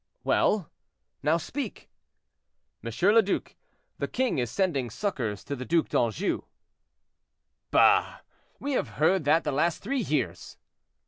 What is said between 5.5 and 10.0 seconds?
the Duc d'Anjou." "Bah! we have heard that the last three